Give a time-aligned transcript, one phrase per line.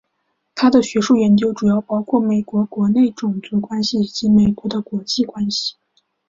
[0.55, 5.75] 他的学术研究主要包括美国国内种族关系以及美国的国际关系。